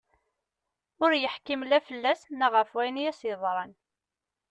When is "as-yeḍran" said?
3.11-3.73